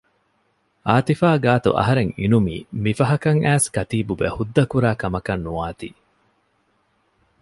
އާތިފާ 0.87 1.29
ގާތު 1.43 1.69
އަހަރެން 1.79 2.11
އިނުމީ 2.19 2.55
މި 2.83 2.91
ފަހަކަށް 2.99 3.41
އައިސް 3.43 3.69
ކަތީބުބެ 3.75 4.27
ހުއްދަކުރާ 4.35 4.89
ކަމަކަށް 5.01 5.43
ނުވާތީ 5.45 5.89